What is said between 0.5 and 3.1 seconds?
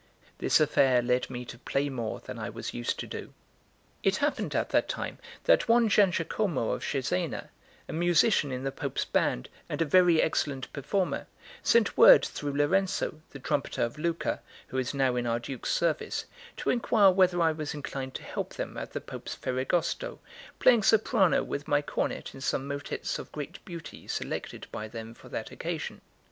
affair led me to play more than I was used to